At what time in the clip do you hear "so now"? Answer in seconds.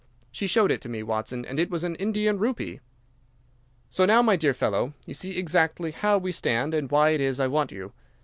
3.91-4.23